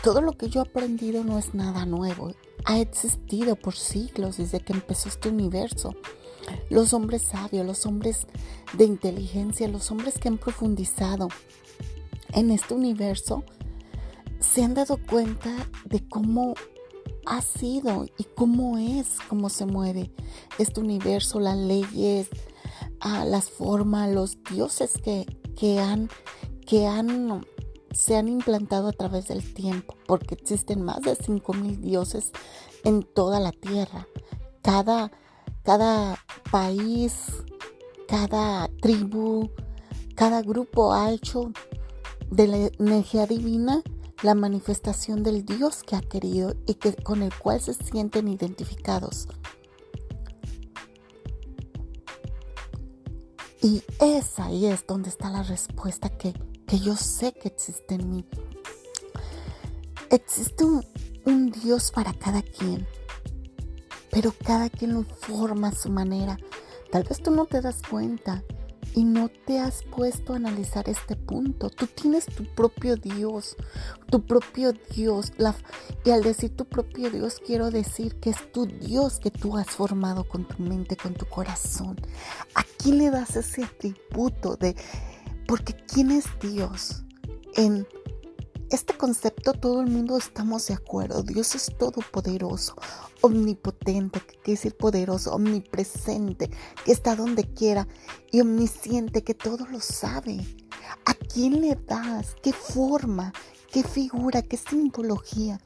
Todo 0.03 0.21
lo 0.21 0.33
que 0.33 0.49
yo 0.49 0.61
he 0.61 0.63
aprendido 0.63 1.23
no 1.23 1.39
es 1.39 1.53
nada 1.53 1.85
nuevo. 1.85 2.33
Ha 2.65 2.79
existido 2.79 3.55
por 3.55 3.75
siglos 3.75 4.37
desde 4.37 4.59
que 4.59 4.73
empezó 4.73 5.07
este 5.07 5.29
universo. 5.29 5.95
Los 6.69 6.93
hombres 6.93 7.21
sabios, 7.21 7.65
los 7.65 7.85
hombres 7.85 8.27
de 8.73 8.83
inteligencia, 8.83 9.69
los 9.69 9.89
hombres 9.89 10.19
que 10.19 10.27
han 10.27 10.37
profundizado 10.37 11.29
en 12.33 12.51
este 12.51 12.73
universo, 12.73 13.43
se 14.39 14.63
han 14.63 14.73
dado 14.73 14.97
cuenta 15.09 15.51
de 15.85 16.07
cómo 16.07 16.55
ha 17.25 17.41
sido 17.41 18.05
y 18.17 18.23
cómo 18.35 18.77
es, 18.77 19.17
cómo 19.29 19.49
se 19.49 19.65
mueve 19.65 20.11
este 20.57 20.79
universo, 20.79 21.39
las 21.39 21.57
leyes, 21.57 22.29
ah, 22.99 23.25
las 23.25 23.49
formas, 23.49 24.09
los 24.11 24.37
dioses 24.51 24.93
que, 25.03 25.25
que 25.55 25.79
han, 25.79 26.09
que 26.65 26.87
han, 26.87 27.45
se 27.91 28.17
han 28.17 28.27
implantado 28.27 28.87
a 28.87 28.93
través 28.93 29.27
del 29.27 29.53
tiempo, 29.53 29.95
porque 30.07 30.35
existen 30.35 30.81
más 30.81 31.01
de 31.01 31.17
5.000 31.17 31.79
dioses 31.79 32.31
en 32.83 33.03
toda 33.03 33.39
la 33.39 33.51
tierra. 33.51 34.07
Cada, 34.61 35.11
cada 35.63 36.17
país, 36.51 37.13
cada 38.07 38.67
tribu, 38.81 39.49
cada 40.15 40.41
grupo 40.41 40.93
ha 40.93 41.11
hecho 41.11 41.51
de 42.31 42.47
la 42.47 42.57
energía 42.79 43.27
divina 43.27 43.83
la 44.23 44.35
manifestación 44.35 45.23
del 45.23 45.45
Dios 45.45 45.83
que 45.83 45.95
ha 45.95 46.01
querido 46.01 46.55
y 46.67 46.75
que, 46.75 46.93
con 46.95 47.23
el 47.23 47.33
cual 47.33 47.59
se 47.59 47.73
sienten 47.73 48.27
identificados. 48.27 49.27
Y 53.61 53.83
es 53.99 54.39
ahí 54.39 54.65
es 54.65 54.85
donde 54.87 55.09
está 55.09 55.29
la 55.29 55.43
respuesta 55.43 56.09
que, 56.09 56.33
que 56.67 56.79
yo 56.79 56.95
sé 56.95 57.33
que 57.33 57.47
existe 57.47 57.95
en 57.95 58.09
mí. 58.09 58.25
Existe 60.09 60.65
un, 60.65 60.85
un 61.25 61.51
Dios 61.51 61.91
para 61.91 62.13
cada 62.13 62.41
quien, 62.41 62.87
pero 64.09 64.33
cada 64.45 64.69
quien 64.69 64.93
lo 64.93 65.03
forma 65.03 65.69
a 65.69 65.75
su 65.75 65.89
manera. 65.89 66.37
Tal 66.91 67.03
vez 67.03 67.21
tú 67.21 67.31
no 67.31 67.45
te 67.45 67.61
das 67.61 67.81
cuenta 67.87 68.43
y 68.93 69.03
no 69.03 69.29
te 69.29 69.59
has 69.59 69.83
puesto 69.83 70.33
a 70.33 70.37
analizar 70.37 70.89
este 70.89 71.15
punto. 71.15 71.69
Tú 71.69 71.87
tienes 71.87 72.25
tu 72.25 72.45
propio 72.45 72.95
Dios, 72.95 73.55
tu 74.09 74.25
propio 74.25 74.73
Dios. 74.95 75.31
y 76.03 76.09
al 76.09 76.23
decir 76.23 76.55
tu 76.55 76.65
propio 76.65 77.09
Dios, 77.09 77.41
quiero 77.45 77.71
decir 77.71 78.15
que 78.15 78.31
es 78.31 78.51
tu 78.51 78.65
Dios 78.65 79.19
que 79.19 79.31
tú 79.31 79.57
has 79.57 79.67
formado 79.67 80.23
con 80.23 80.47
tu 80.47 80.61
mente, 80.61 80.95
con 80.97 81.13
tu 81.13 81.25
corazón. 81.25 81.97
¿A 82.55 82.63
quién 82.77 82.97
le 82.97 83.09
das 83.09 83.35
ese 83.35 83.63
atributo 83.63 84.55
de... 84.55 84.75
Porque 85.47 85.73
¿quién 85.73 86.11
es 86.11 86.25
Dios? 86.41 87.03
En 87.55 87.85
este 88.71 88.97
concepto 88.97 89.51
todo 89.51 89.81
el 89.81 89.87
mundo 89.87 90.17
estamos 90.17 90.67
de 90.67 90.73
acuerdo. 90.73 91.23
Dios 91.23 91.55
es 91.55 91.75
todopoderoso, 91.77 92.75
omnipotente, 93.19 94.21
que 94.21 94.35
quiere 94.37 94.51
decir 94.57 94.77
poderoso, 94.77 95.35
omnipresente, 95.35 96.49
que 96.85 96.93
está 96.93 97.17
donde 97.17 97.43
quiera 97.43 97.85
y 98.31 98.39
omnisciente, 98.39 99.25
que 99.25 99.33
todo 99.33 99.67
lo 99.67 99.81
sabe. 99.81 100.39
¿A 101.03 101.13
quién 101.13 101.59
le 101.59 101.75
das? 101.75 102.35
¿Qué 102.41 102.53
forma? 102.53 103.33
¿Qué 103.73 103.83
figura? 103.83 104.41
¿Qué 104.41 104.55
simbología 104.55 105.59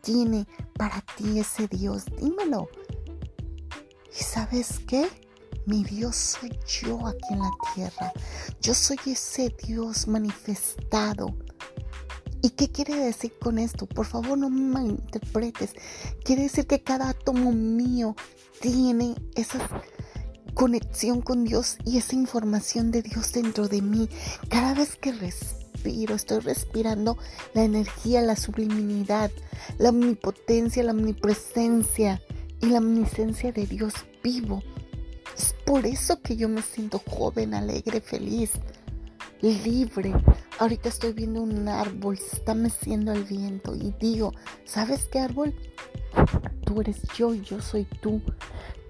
tiene 0.00 0.48
para 0.76 1.02
ti 1.16 1.38
ese 1.38 1.68
Dios? 1.68 2.06
Dímelo. 2.20 2.68
¿Y 4.12 4.24
sabes 4.24 4.80
qué? 4.88 5.08
Mi 5.66 5.84
Dios 5.84 6.16
soy 6.16 6.50
yo 6.66 7.06
aquí 7.06 7.32
en 7.32 7.38
la 7.38 7.50
tierra. 7.76 8.12
Yo 8.60 8.74
soy 8.74 8.98
ese 9.06 9.54
Dios 9.64 10.08
manifestado 10.08 11.36
¿Y 12.42 12.50
qué 12.50 12.70
quiere 12.70 12.96
decir 12.96 13.32
con 13.38 13.58
esto? 13.58 13.86
Por 13.86 14.06
favor, 14.06 14.38
no 14.38 14.48
me 14.48 14.62
malinterpretes. 14.62 15.74
Quiere 16.24 16.42
decir 16.42 16.66
que 16.66 16.82
cada 16.82 17.10
átomo 17.10 17.52
mío 17.52 18.16
tiene 18.60 19.14
esa 19.34 19.58
conexión 20.54 21.20
con 21.20 21.44
Dios 21.44 21.76
y 21.84 21.98
esa 21.98 22.14
información 22.14 22.90
de 22.90 23.02
Dios 23.02 23.32
dentro 23.32 23.68
de 23.68 23.82
mí. 23.82 24.08
Cada 24.48 24.74
vez 24.74 24.96
que 24.96 25.12
respiro, 25.12 26.14
estoy 26.14 26.40
respirando 26.40 27.18
la 27.52 27.64
energía, 27.64 28.22
la 28.22 28.36
subliminidad, 28.36 29.30
la 29.78 29.90
omnipotencia, 29.90 30.82
la 30.82 30.92
omnipresencia 30.92 32.22
y 32.60 32.66
la 32.66 32.78
omniscencia 32.78 33.52
de 33.52 33.66
Dios 33.66 33.92
vivo. 34.22 34.62
Es 35.36 35.54
por 35.64 35.86
eso 35.86 36.20
que 36.22 36.36
yo 36.36 36.48
me 36.48 36.62
siento 36.62 37.02
joven, 37.06 37.54
alegre, 37.54 38.00
feliz 38.00 38.50
libre. 39.42 40.12
Ahorita 40.60 40.90
estoy 40.90 41.14
viendo 41.14 41.40
un 41.40 41.66
árbol, 41.68 42.18
se 42.18 42.36
está 42.36 42.54
meciendo 42.54 43.12
el 43.12 43.24
viento 43.24 43.74
y 43.74 43.94
digo, 43.98 44.34
¿sabes 44.66 45.06
qué 45.06 45.18
árbol? 45.18 45.54
Tú 46.66 46.82
eres 46.82 47.00
yo 47.16 47.32
y 47.32 47.40
yo 47.40 47.62
soy 47.62 47.86
tú. 47.86 48.20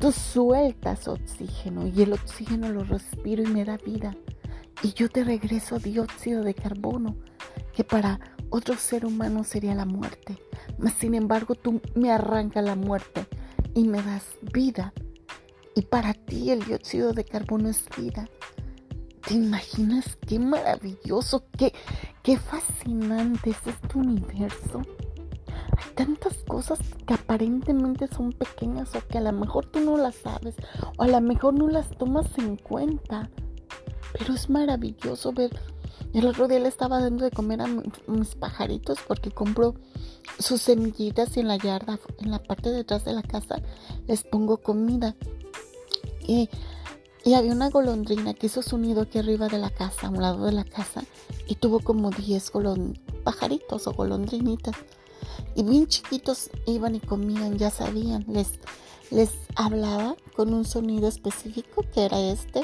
Tú 0.01 0.11
sueltas 0.11 1.07
oxígeno 1.07 1.87
y 1.87 2.03
el 2.03 2.13
oxígeno 2.13 2.71
lo 2.71 2.83
respiro 2.83 3.45
y 3.45 3.47
me 3.47 3.65
da 3.65 3.77
vida. 3.77 4.17
Y 4.83 4.95
yo 4.95 5.09
te 5.09 5.23
regreso 5.23 5.79
dióxido 5.79 6.43
de 6.43 6.55
carbono, 6.55 7.15
que 7.73 7.85
para 7.85 8.19
otro 8.49 8.75
ser 8.77 9.07
humano 9.07 9.45
sería 9.45 9.77
la 9.77 9.87
muerte. 9.87 10.43
Mas 10.77 10.95
sin 10.95 11.15
embargo 11.15 11.55
tú 11.55 11.81
me 11.95 12.11
arrancas 12.11 12.65
la 12.65 12.75
muerte 12.75 13.29
y 13.77 13.87
me 13.87 14.03
das 14.03 14.25
vida. 14.53 14.93
Y 15.77 15.83
para 15.83 16.15
ti 16.15 16.51
el 16.51 16.65
dióxido 16.65 17.13
de 17.13 17.25
carbono 17.25 17.69
es 17.69 17.85
vida. 17.97 18.29
¿Te 19.27 19.35
imaginas 19.35 20.17
qué 20.27 20.39
maravilloso, 20.39 21.45
qué, 21.57 21.73
qué 22.23 22.39
fascinante 22.39 23.51
es 23.51 23.67
este 23.67 23.99
universo? 23.99 24.83
Hay 25.49 25.95
tantas 25.95 26.37
cosas 26.49 26.79
que 27.07 27.15
aparentemente 27.15 28.09
son 28.09 28.33
pequeñas 28.33 28.95
o 28.95 29.07
que 29.07 29.19
a 29.19 29.21
lo 29.21 29.33
mejor 29.33 29.67
tú 29.67 29.81
no 29.81 29.97
las 29.97 30.17
sabes 30.17 30.55
o 30.97 31.03
a 31.03 31.09
lo 31.09 31.21
mejor 31.21 31.55
no 31.55 31.69
las 31.69 31.91
tomas 31.91 32.27
en 32.39 32.57
cuenta. 32.57 33.31
Pero 34.19 34.35
es 34.35 34.51
maravilloso 34.51 35.33
ver. 35.33 35.51
El 36.13 36.27
otro 36.27 36.49
día 36.49 36.59
le 36.59 36.69
estaba 36.69 37.01
dando 37.01 37.25
de 37.25 37.31
comer 37.31 37.61
a 37.63 37.69
mis 38.09 38.35
pajaritos 38.35 38.99
porque 39.07 39.31
compro 39.31 39.75
sus 40.39 40.61
semillitas 40.63 41.37
y 41.37 41.41
en 41.41 41.49
la 41.49 41.57
yarda, 41.57 42.01
en 42.19 42.31
la 42.31 42.43
parte 42.43 42.71
de 42.71 42.79
detrás 42.79 43.05
de 43.05 43.13
la 43.13 43.23
casa, 43.23 43.63
les 44.09 44.25
pongo 44.25 44.57
comida. 44.59 45.15
Y 46.27 46.49
y 47.25 47.35
había 47.35 47.53
una 47.53 47.69
golondrina 47.69 48.35
que 48.35 48.47
hizo 48.47 48.63
su 48.63 48.79
nido 48.79 49.03
aquí 49.03 49.19
arriba 49.19 49.49
de 49.49 49.59
la 49.59 49.71
casa, 49.71 50.07
a 50.07 50.11
un 50.11 50.23
lado 50.23 50.47
de 50.47 50.53
la 50.53 50.65
casa, 50.65 51.05
y 51.47 51.57
tuvo 51.57 51.81
como 51.81 52.11
10 52.11 52.53
pajaritos 53.25 53.87
o 53.87 53.93
golondrinitas. 53.93 54.75
Y 55.55 55.63
bien 55.63 55.87
chiquitos 55.87 56.51
iban 56.67 56.95
y 56.95 57.01
comían, 57.01 57.59
ya 57.59 57.71
sabían, 57.71 58.25
les, 58.29 58.49
les 59.11 59.31
hablaba 59.55 60.17
con 60.35 60.55
un 60.55 60.65
sonido 60.65 61.09
específico 61.09 61.85
que 61.93 62.05
era 62.05 62.19
este. 62.19 62.63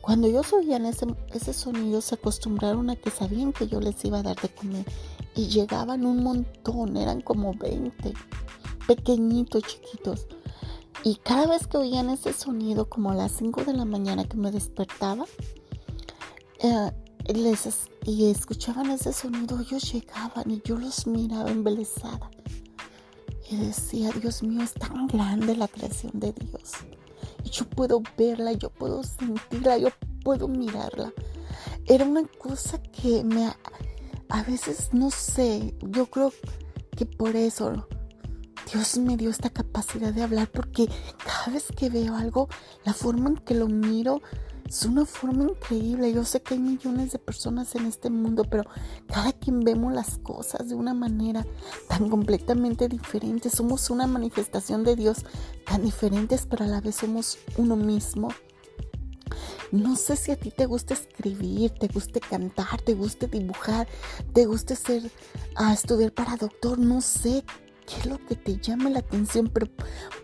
Cuando 0.00 0.28
ellos 0.28 0.52
oían 0.52 0.86
ese, 0.86 1.06
ese 1.34 1.52
sonido 1.52 2.00
se 2.00 2.14
acostumbraron 2.14 2.88
a 2.88 2.96
que 2.96 3.10
sabían 3.10 3.52
que 3.52 3.66
yo 3.66 3.80
les 3.80 4.02
iba 4.04 4.20
a 4.20 4.22
dar 4.22 4.40
de 4.40 4.48
comer 4.48 4.84
y 5.34 5.48
llegaban 5.48 6.06
un 6.06 6.22
montón, 6.22 6.96
eran 6.96 7.20
como 7.20 7.52
20, 7.54 8.14
pequeñitos, 8.86 9.62
chiquitos. 9.64 10.26
Y 11.04 11.16
cada 11.16 11.46
vez 11.46 11.66
que 11.66 11.76
oían 11.76 12.10
ese 12.10 12.32
sonido, 12.32 12.88
como 12.88 13.12
a 13.12 13.14
las 13.14 13.32
5 13.32 13.64
de 13.64 13.74
la 13.74 13.84
mañana 13.84 14.24
que 14.24 14.36
me 14.36 14.50
despertaba, 14.50 15.24
eh, 16.60 16.90
y 18.04 18.30
escuchaban 18.30 18.90
ese 18.90 19.12
sonido, 19.12 19.60
ellos 19.60 19.92
llegaban 19.92 20.50
y 20.50 20.62
yo 20.64 20.78
los 20.78 21.06
miraba 21.06 21.50
embelesada. 21.50 22.30
Y 23.50 23.56
decía, 23.56 24.10
Dios 24.12 24.42
mío, 24.42 24.62
es 24.62 24.72
tan 24.72 25.06
grande 25.06 25.56
la 25.56 25.68
creación 25.68 26.12
de 26.14 26.32
Dios. 26.32 26.72
Y 27.44 27.50
yo 27.50 27.68
puedo 27.68 28.02
verla, 28.16 28.52
yo 28.52 28.70
puedo 28.70 29.02
sentirla, 29.02 29.78
yo 29.78 29.88
puedo 30.24 30.48
mirarla. 30.48 31.12
Era 31.86 32.04
una 32.04 32.24
cosa 32.38 32.80
que 32.82 33.22
me... 33.24 33.52
A 34.30 34.42
veces 34.42 34.90
no 34.92 35.10
sé, 35.10 35.74
yo 35.80 36.06
creo 36.06 36.32
que 36.96 37.06
por 37.06 37.34
eso 37.36 37.86
Dios 38.72 38.98
me 38.98 39.16
dio 39.16 39.30
esta 39.30 39.50
capacidad 39.50 40.12
de 40.12 40.22
hablar 40.22 40.50
porque 40.50 40.88
cada 41.24 41.52
vez 41.52 41.66
que 41.74 41.88
veo 41.88 42.14
algo, 42.16 42.48
la 42.84 42.92
forma 42.92 43.30
en 43.30 43.36
que 43.36 43.54
lo 43.54 43.66
miro 43.66 44.20
es 44.68 44.84
una 44.84 45.06
forma 45.06 45.44
increíble. 45.44 46.12
Yo 46.12 46.24
sé 46.24 46.42
que 46.42 46.54
hay 46.54 46.60
millones 46.60 47.12
de 47.12 47.18
personas 47.18 47.74
en 47.74 47.86
este 47.86 48.10
mundo, 48.10 48.44
pero 48.44 48.64
cada 49.06 49.32
quien 49.32 49.60
vemos 49.60 49.94
las 49.94 50.18
cosas 50.18 50.68
de 50.68 50.74
una 50.74 50.92
manera 50.92 51.46
tan 51.88 52.10
completamente 52.10 52.88
diferente. 52.88 53.48
Somos 53.48 53.88
una 53.88 54.06
manifestación 54.06 54.84
de 54.84 54.96
Dios 54.96 55.24
tan 55.64 55.82
diferentes, 55.82 56.44
pero 56.44 56.64
a 56.64 56.68
la 56.68 56.82
vez 56.82 56.96
somos 56.96 57.38
uno 57.56 57.76
mismo. 57.76 58.28
No 59.72 59.96
sé 59.96 60.16
si 60.16 60.30
a 60.30 60.36
ti 60.36 60.50
te 60.50 60.66
gusta 60.66 60.92
escribir, 60.92 61.70
te 61.70 61.88
guste 61.88 62.20
cantar, 62.20 62.82
te 62.82 62.94
guste 62.94 63.28
dibujar, 63.28 63.86
te 64.34 64.44
guste 64.44 64.76
ser 64.76 65.10
a 65.54 65.72
estudiar 65.72 66.12
para 66.12 66.36
doctor, 66.36 66.78
no 66.78 67.00
sé 67.00 67.44
qué 67.88 68.00
es 68.00 68.06
lo 68.06 68.18
que 68.26 68.36
te 68.36 68.58
llama 68.58 68.90
la 68.90 68.98
atención, 68.98 69.48
pero 69.48 69.66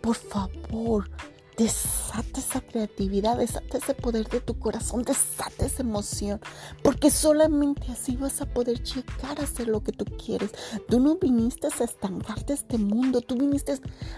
por 0.03 0.17
favor, 0.17 1.09
desata 1.57 2.41
esa 2.41 2.61
creatividad, 2.61 3.39
desata 3.39 3.79
ese 3.79 3.95
poder 3.95 4.29
de 4.29 4.41
tu 4.41 4.59
corazón, 4.59 5.03
desata 5.03 5.65
esa 5.65 5.83
emoción, 5.83 6.41
porque 6.83 7.11
solamente 7.11 7.91
así 7.93 8.17
vas 8.17 8.41
a 8.41 8.47
poder 8.47 8.83
llegar 8.83 9.41
a 9.41 9.45
hacer 9.45 9.69
lo 9.69 9.83
que 9.83 9.93
tú 9.93 10.05
quieres. 10.05 10.51
Tú 10.89 11.01
no 11.01 11.17
viniste 11.17 11.69
a 11.69 11.85
estancarte 11.85 12.53
este 12.53 12.77
mundo, 12.77 13.21
tú 13.21 13.37
viniste 13.37 13.73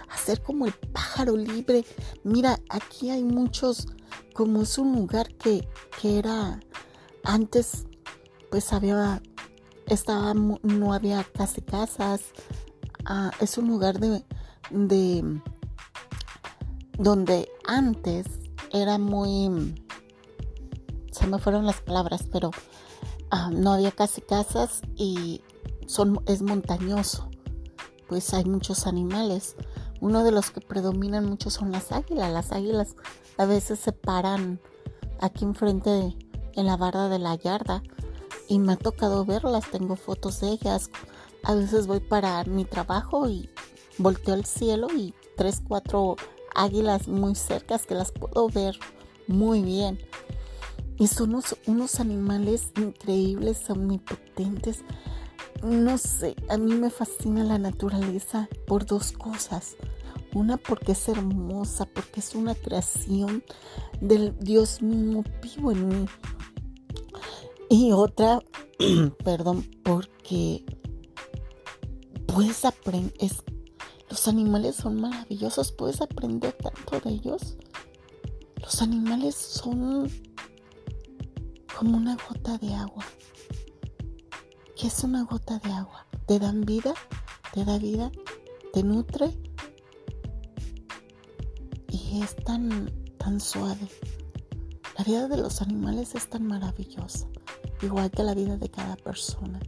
a 0.09 0.17
ser 0.17 0.41
como 0.41 0.65
el 0.65 0.73
pájaro 0.73 1.37
libre. 1.37 1.85
Mira, 2.23 2.59
aquí 2.69 3.09
hay 3.11 3.23
muchos, 3.23 3.87
como 4.33 4.63
es 4.63 4.77
un 4.77 4.93
lugar 4.93 5.33
que, 5.35 5.67
que 6.01 6.19
era 6.19 6.59
antes, 7.23 7.85
pues 8.49 8.73
había, 8.73 9.21
estaba, 9.85 10.33
no 10.33 10.93
había 10.93 11.23
casi 11.23 11.61
casas, 11.61 12.21
Ah, 13.09 13.31
es 13.39 13.57
un 13.57 13.69
lugar 13.69 14.01
de, 14.01 14.21
donde 16.99 17.49
antes 17.65 18.27
era 18.73 18.97
muy, 18.97 19.81
se 21.13 21.25
me 21.25 21.39
fueron 21.39 21.65
las 21.65 21.79
palabras, 21.79 22.25
pero 22.29 22.51
ah, 23.31 23.49
no 23.49 23.71
había 23.71 23.91
casi 23.91 24.19
casas 24.19 24.81
y 24.97 25.41
son, 25.85 26.21
es 26.25 26.41
montañoso, 26.41 27.29
pues 28.09 28.33
hay 28.33 28.43
muchos 28.43 28.87
animales. 28.87 29.55
Uno 30.01 30.25
de 30.25 30.31
los 30.31 30.51
que 30.51 30.59
predominan 30.59 31.25
mucho 31.25 31.49
son 31.49 31.71
las 31.71 31.93
águilas. 31.93 32.33
Las 32.33 32.51
águilas 32.51 32.97
a 33.37 33.45
veces 33.45 33.79
se 33.79 33.93
paran 33.93 34.59
aquí 35.21 35.45
enfrente 35.45 36.17
en 36.55 36.65
la 36.65 36.75
barda 36.75 37.07
de 37.07 37.19
la 37.19 37.35
yarda 37.35 37.83
y 38.49 38.59
me 38.59 38.73
ha 38.73 38.77
tocado 38.77 39.23
verlas, 39.23 39.71
tengo 39.71 39.95
fotos 39.95 40.41
de 40.41 40.49
ellas 40.49 40.89
a 41.47 41.55
veces 41.55 41.87
voy 41.87 42.01
para 42.01 42.43
mi 42.43 42.65
trabajo 42.65 43.29
y 43.29 43.49
volteo 43.97 44.33
al 44.33 44.43
cielo 44.43 44.89
y 44.93 45.13
tres, 45.37 45.61
cuatro 45.65 46.17
águilas 46.53 47.07
muy 47.07 47.35
cercas 47.35 47.85
que 47.85 47.95
las 47.95 48.11
puedo 48.11 48.49
ver 48.49 48.77
muy 49.27 49.61
bien. 49.61 49.97
Y 50.97 51.07
son 51.07 51.41
unos, 51.67 51.99
animales 52.01 52.73
increíbles, 52.75 53.69
omnipotentes. 53.69 54.81
No 55.63 55.97
sé, 55.97 56.35
a 56.49 56.57
mí 56.57 56.73
me 56.73 56.89
fascina 56.89 57.45
la 57.45 57.57
naturaleza 57.57 58.49
por 58.65 58.85
dos 58.85 59.13
cosas. 59.13 59.77
Una 60.33 60.57
porque 60.57 60.91
es 60.91 61.07
hermosa, 61.07 61.85
porque 61.85 62.19
es 62.19 62.35
una 62.35 62.55
creación 62.55 63.41
del 64.01 64.37
Dios 64.37 64.81
mismo 64.81 65.23
vivo 65.41 65.71
en 65.71 65.87
mí. 65.87 66.05
Y 67.69 67.93
otra, 67.93 68.43
perdón, 69.23 69.65
porque 69.83 70.65
puedes 72.37 72.65
aprender, 72.65 73.31
los 74.11 74.27
animales 74.27 74.75
son 74.75 75.01
maravillosos, 75.01 75.71
puedes 75.71 76.01
aprender 76.01 76.53
tanto 76.53 76.99
de 76.99 77.15
ellos. 77.15 77.57
Los 78.61 78.79
animales 78.83 79.33
son 79.33 80.07
como 81.75 81.97
una 81.97 82.15
gota 82.29 82.59
de 82.59 82.75
agua. 82.75 83.03
¿Qué 84.79 84.85
es 84.85 85.03
una 85.03 85.23
gota 85.23 85.57
de 85.57 85.71
agua? 85.71 86.05
Te 86.27 86.37
dan 86.37 86.61
vida, 86.61 86.93
te 87.55 87.65
da 87.65 87.79
vida, 87.79 88.11
te 88.71 88.83
nutre 88.83 89.35
y 91.89 92.21
es 92.21 92.35
tan, 92.35 92.93
tan 93.17 93.41
suave. 93.41 93.89
La 94.95 95.03
vida 95.03 95.27
de 95.27 95.37
los 95.37 95.63
animales 95.63 96.13
es 96.13 96.29
tan 96.29 96.45
maravillosa, 96.45 97.27
igual 97.81 98.11
que 98.11 98.21
la 98.21 98.35
vida 98.35 98.57
de 98.57 98.69
cada 98.69 98.95
persona. 98.95 99.59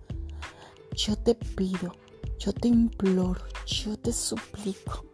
Yo 0.95 1.15
te 1.15 1.33
pido, 1.33 1.93
yo 2.39 2.53
te 2.53 2.69
imploro, 2.69 3.41
yo 3.65 3.97
te 3.97 4.13
suplico 4.13 5.05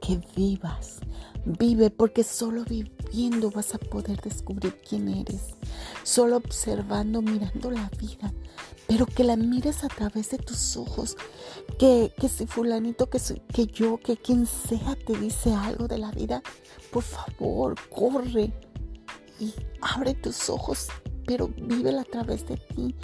que 0.00 0.20
vivas. 0.34 1.00
Vive 1.44 1.90
porque 1.90 2.24
solo 2.24 2.64
viviendo 2.64 3.50
vas 3.50 3.74
a 3.74 3.78
poder 3.78 4.20
descubrir 4.20 4.80
quién 4.86 5.08
eres. 5.08 5.42
Solo 6.02 6.38
observando, 6.38 7.22
mirando 7.22 7.70
la 7.70 7.90
vida. 8.00 8.32
Pero 8.86 9.04
que 9.04 9.22
la 9.22 9.36
mires 9.36 9.84
a 9.84 9.88
través 9.88 10.30
de 10.30 10.38
tus 10.38 10.76
ojos. 10.76 11.16
Que, 11.78 12.12
que 12.18 12.28
si 12.28 12.46
fulanito, 12.46 13.10
que, 13.10 13.20
que 13.52 13.66
yo, 13.66 13.98
que 13.98 14.16
quien 14.16 14.46
sea 14.46 14.96
te 15.06 15.16
dice 15.16 15.52
algo 15.52 15.88
de 15.88 15.98
la 15.98 16.10
vida, 16.10 16.42
por 16.90 17.02
favor, 17.02 17.76
corre 17.90 18.52
y 19.38 19.52
abre 19.80 20.14
tus 20.14 20.48
ojos, 20.48 20.88
pero 21.28 21.48
vívela 21.48 22.00
a 22.00 22.04
través 22.04 22.48
de 22.48 22.56
ti. 22.56 22.94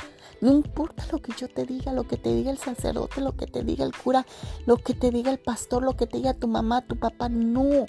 No 0.41 0.51
importa 0.51 1.07
lo 1.13 1.21
que 1.21 1.33
yo 1.39 1.47
te 1.47 1.67
diga, 1.67 1.93
lo 1.93 2.09
que 2.09 2.17
te 2.17 2.35
diga 2.35 2.51
el 2.51 2.57
sacerdote, 2.57 3.21
lo 3.21 3.37
que 3.37 3.47
te 3.47 3.63
diga 3.63 3.85
el 3.85 3.95
cura, 3.95 4.25
lo 4.65 4.79
que 4.79 4.95
te 4.95 5.11
diga 5.11 5.31
el 5.31 5.39
pastor, 5.39 5.83
lo 5.83 5.95
que 5.95 6.07
te 6.07 6.17
diga 6.17 6.33
tu 6.33 6.49
mamá, 6.49 6.81
tu 6.81 6.97
papá, 6.97 7.29
no. 7.29 7.85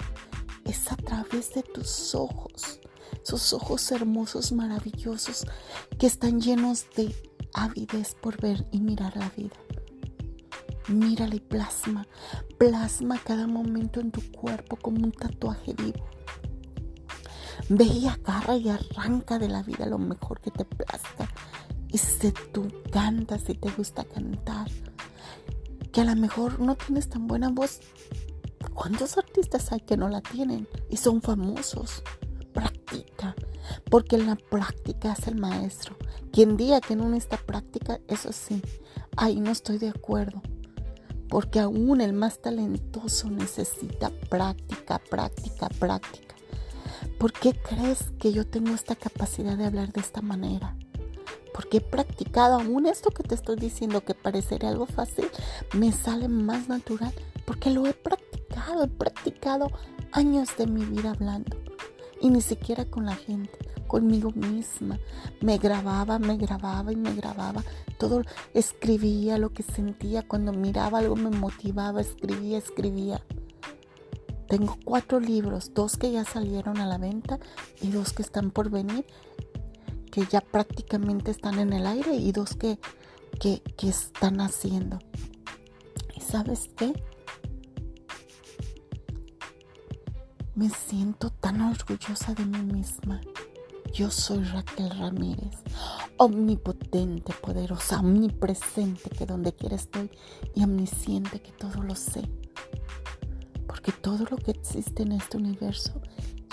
Es 0.66 0.92
a 0.92 0.96
través 0.96 1.54
de 1.54 1.62
tus 1.62 2.14
ojos, 2.14 2.80
sus 3.22 3.54
ojos 3.54 3.90
hermosos, 3.90 4.52
maravillosos, 4.52 5.46
que 5.98 6.06
están 6.06 6.42
llenos 6.42 6.84
de 6.94 7.14
avidez 7.54 8.14
por 8.14 8.38
ver 8.38 8.66
y 8.72 8.80
mirar 8.80 9.16
la 9.16 9.30
vida. 9.30 9.56
Mírala 10.88 11.34
y 11.34 11.40
plasma, 11.40 12.06
plasma 12.58 13.18
cada 13.24 13.46
momento 13.46 14.00
en 14.00 14.10
tu 14.10 14.20
cuerpo 14.32 14.76
como 14.76 15.02
un 15.02 15.12
tatuaje 15.12 15.72
vivo. 15.72 16.15
Ve 17.68 17.84
y 17.84 18.06
agarra 18.06 18.56
y 18.56 18.68
arranca 18.68 19.38
de 19.38 19.48
la 19.48 19.62
vida 19.62 19.86
lo 19.86 19.98
mejor 19.98 20.40
que 20.40 20.52
te 20.52 20.64
plazca. 20.64 21.28
Y 21.88 21.98
si 21.98 22.32
tú 22.52 22.68
cantas, 22.92 23.42
si 23.42 23.54
te 23.54 23.70
gusta 23.70 24.04
cantar, 24.04 24.68
que 25.92 26.02
a 26.02 26.04
lo 26.04 26.14
mejor 26.14 26.60
no 26.60 26.76
tienes 26.76 27.08
tan 27.08 27.26
buena 27.26 27.48
voz, 27.48 27.80
¿cuántos 28.74 29.18
artistas 29.18 29.72
hay 29.72 29.80
que 29.80 29.96
no 29.96 30.08
la 30.08 30.20
tienen 30.20 30.68
y 30.90 30.98
son 30.98 31.22
famosos? 31.22 32.02
Practica, 32.52 33.34
porque 33.90 34.16
en 34.16 34.26
la 34.26 34.36
práctica 34.36 35.14
es 35.18 35.26
el 35.26 35.36
maestro. 35.36 35.96
Quien 36.32 36.56
diga 36.56 36.80
que 36.80 36.96
no 36.96 37.08
necesita 37.08 37.38
práctica, 37.38 37.98
eso 38.08 38.30
sí, 38.32 38.62
ahí 39.16 39.40
no 39.40 39.50
estoy 39.50 39.78
de 39.78 39.88
acuerdo. 39.88 40.42
Porque 41.28 41.60
aún 41.60 42.00
el 42.00 42.12
más 42.12 42.40
talentoso 42.40 43.30
necesita 43.30 44.10
práctica, 44.28 45.00
práctica, 45.10 45.68
práctica. 45.80 46.25
¿Por 47.26 47.32
qué 47.32 47.54
crees 47.54 48.12
que 48.20 48.32
yo 48.32 48.46
tengo 48.46 48.72
esta 48.72 48.94
capacidad 48.94 49.56
de 49.56 49.64
hablar 49.64 49.92
de 49.92 50.00
esta 50.00 50.22
manera? 50.22 50.76
Porque 51.52 51.78
he 51.78 51.80
practicado 51.80 52.54
aún 52.54 52.86
esto 52.86 53.10
que 53.10 53.24
te 53.24 53.34
estoy 53.34 53.56
diciendo 53.56 54.04
que 54.04 54.14
parecería 54.14 54.68
algo 54.68 54.86
fácil, 54.86 55.26
me 55.74 55.90
sale 55.90 56.28
más 56.28 56.68
natural 56.68 57.12
porque 57.44 57.70
lo 57.70 57.84
he 57.84 57.94
practicado, 57.94 58.84
he 58.84 58.86
practicado 58.86 59.72
años 60.12 60.56
de 60.56 60.68
mi 60.68 60.84
vida 60.84 61.10
hablando 61.10 61.56
y 62.20 62.30
ni 62.30 62.40
siquiera 62.40 62.84
con 62.84 63.06
la 63.06 63.16
gente, 63.16 63.58
conmigo 63.88 64.30
misma. 64.30 65.00
Me 65.40 65.58
grababa, 65.58 66.20
me 66.20 66.36
grababa 66.36 66.92
y 66.92 66.96
me 66.96 67.12
grababa. 67.12 67.64
Todo 67.98 68.22
escribía 68.54 69.36
lo 69.36 69.50
que 69.50 69.64
sentía 69.64 70.22
cuando 70.22 70.52
miraba 70.52 71.00
algo 71.00 71.16
me 71.16 71.30
motivaba, 71.30 72.02
escribía, 72.02 72.58
escribía. 72.58 73.20
Tengo 74.48 74.78
cuatro 74.84 75.18
libros, 75.18 75.74
dos 75.74 75.96
que 75.96 76.12
ya 76.12 76.24
salieron 76.24 76.78
a 76.78 76.86
la 76.86 76.98
venta 76.98 77.40
y 77.80 77.90
dos 77.90 78.12
que 78.12 78.22
están 78.22 78.50
por 78.50 78.70
venir, 78.70 79.04
que 80.12 80.24
ya 80.26 80.40
prácticamente 80.40 81.32
están 81.32 81.58
en 81.58 81.72
el 81.72 81.86
aire 81.86 82.14
y 82.14 82.30
dos 82.30 82.54
que, 82.54 82.78
que, 83.40 83.60
están 83.88 84.40
haciendo. 84.40 85.00
¿Y 86.14 86.20
sabes 86.20 86.70
qué? 86.76 86.92
Me 90.54 90.70
siento 90.70 91.30
tan 91.30 91.60
orgullosa 91.60 92.32
de 92.34 92.46
mí 92.46 92.62
misma. 92.72 93.20
Yo 93.92 94.10
soy 94.10 94.44
Raquel 94.44 94.90
Ramírez, 94.90 95.56
omnipotente, 96.18 97.32
poderosa, 97.32 97.98
omnipresente, 98.00 99.10
que 99.10 99.26
donde 99.26 99.54
quiera 99.54 99.74
estoy 99.74 100.10
y 100.54 100.62
omnisciente, 100.62 101.40
que 101.40 101.52
todo 101.52 101.82
lo 101.82 101.96
sé 101.96 102.28
que 103.86 103.92
todo 103.92 104.26
lo 104.28 104.36
que 104.36 104.50
existe 104.50 105.04
en 105.04 105.12
este 105.12 105.36
universo 105.36 106.02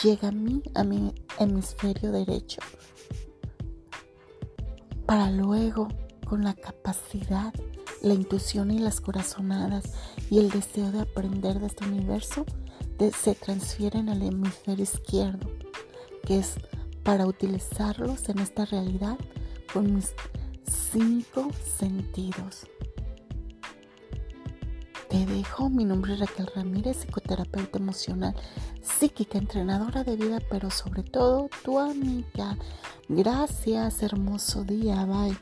llega 0.03 0.27
a 0.27 0.31
mí, 0.31 0.61
a 0.75 0.83
mi 0.83 1.15
hemisferio 1.39 2.11
derecho, 2.11 2.61
para 5.07 5.31
luego, 5.31 5.87
con 6.27 6.43
la 6.43 6.53
capacidad, 6.53 7.51
la 8.03 8.13
intuición 8.13 8.69
y 8.69 8.77
las 8.77 9.01
corazonadas 9.01 9.85
y 10.29 10.37
el 10.37 10.51
deseo 10.51 10.91
de 10.91 11.01
aprender 11.01 11.59
de 11.59 11.65
este 11.65 11.85
universo, 11.85 12.45
se 13.11 13.33
transfieren 13.33 14.09
al 14.09 14.21
hemisferio 14.21 14.83
izquierdo, 14.83 15.49
que 16.27 16.37
es 16.37 16.53
para 17.01 17.25
utilizarlos 17.25 18.29
en 18.29 18.39
esta 18.39 18.65
realidad 18.65 19.17
con 19.73 19.95
mis 19.95 20.13
cinco 20.91 21.49
sentidos. 21.79 22.67
Te 25.13 25.28
dejo, 25.28 25.69
mi 25.69 25.86
nombre 25.86 26.15
es 26.15 26.21
Raquel 26.21 26.49
Ramírez, 26.56 26.97
psicoterapeuta 26.97 27.78
emocional, 27.78 28.34
psíquica, 28.82 29.38
entrenadora 29.38 30.04
de 30.04 30.15
vida, 30.15 30.39
pero 30.49 30.71
sobre 30.71 31.04
todo 31.04 31.52
tu 31.63 31.80
amiga. 31.80 32.58
Gracias, 33.10 34.02
hermoso 34.02 34.63
día, 34.63 35.06
bye. 35.06 35.38